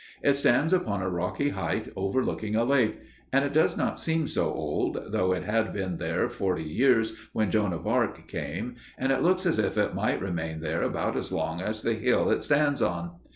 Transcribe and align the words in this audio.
It 0.23 0.33
stands 0.33 0.73
upon 0.73 1.03
a 1.03 1.09
rocky 1.11 1.49
height 1.49 1.89
overlooking 1.95 2.55
a 2.55 2.63
lake, 2.63 2.97
and 3.31 3.45
it 3.45 3.53
does 3.53 3.77
not 3.77 3.99
seem 3.99 4.27
so 4.27 4.51
old, 4.51 4.97
though 5.11 5.31
it 5.31 5.43
had 5.43 5.73
been 5.73 5.97
there 5.97 6.27
forty 6.27 6.63
years 6.63 7.15
when 7.33 7.51
Joan 7.51 7.71
of 7.71 7.85
Arc 7.85 8.27
came, 8.27 8.77
and 8.97 9.11
it 9.11 9.21
looks 9.21 9.45
as 9.45 9.59
if 9.59 9.77
it 9.77 9.93
might 9.93 10.19
remain 10.19 10.59
there 10.61 10.81
about 10.81 11.15
as 11.15 11.31
long 11.31 11.61
as 11.61 11.83
the 11.83 11.93
hill 11.93 12.31
it 12.31 12.41
stands 12.41 12.81
on. 12.81 13.11